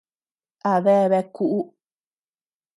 A 0.69 0.73
deabea 0.83 1.21
kuʼu. 1.35 1.59